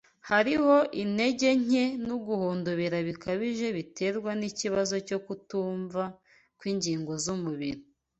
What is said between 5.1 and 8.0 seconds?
kutumva kw’ingingo z’umubiri